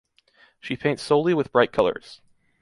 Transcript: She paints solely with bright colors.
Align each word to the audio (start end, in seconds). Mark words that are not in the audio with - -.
She 0.59 0.75
paints 0.77 1.03
solely 1.03 1.35
with 1.35 1.51
bright 1.51 1.71
colors. 1.71 2.21